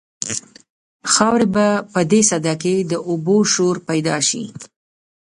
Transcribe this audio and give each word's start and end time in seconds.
خاورې 1.13 1.47
به 1.55 1.67
په 1.93 1.99
دې 2.11 2.21
سده 2.29 2.53
کې 2.61 2.75
د 2.91 2.93
اوبو 3.09 3.37
شور 3.53 3.75
پیدا 3.89 4.17
شي. 4.29 4.43